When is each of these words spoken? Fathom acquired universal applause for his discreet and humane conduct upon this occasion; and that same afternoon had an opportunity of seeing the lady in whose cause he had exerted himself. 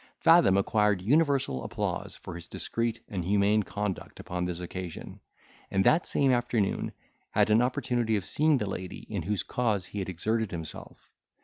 Fathom 0.17 0.57
acquired 0.57 0.99
universal 1.03 1.63
applause 1.63 2.15
for 2.15 2.33
his 2.33 2.47
discreet 2.47 3.01
and 3.07 3.23
humane 3.23 3.61
conduct 3.61 4.19
upon 4.19 4.45
this 4.45 4.59
occasion; 4.59 5.19
and 5.69 5.83
that 5.83 6.07
same 6.07 6.31
afternoon 6.31 6.91
had 7.29 7.51
an 7.51 7.61
opportunity 7.61 8.15
of 8.15 8.25
seeing 8.25 8.57
the 8.57 8.67
lady 8.67 9.05
in 9.13 9.21
whose 9.21 9.43
cause 9.43 9.85
he 9.85 9.99
had 9.99 10.09
exerted 10.09 10.49
himself. 10.49 11.07